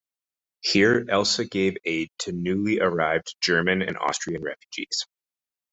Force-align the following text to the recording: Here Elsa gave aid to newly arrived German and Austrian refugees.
Here 0.61 1.05
Elsa 1.09 1.45
gave 1.45 1.77
aid 1.85 2.09
to 2.21 2.31
newly 2.31 2.79
arrived 2.79 3.35
German 3.39 3.83
and 3.83 3.99
Austrian 3.99 4.41
refugees. 4.41 5.05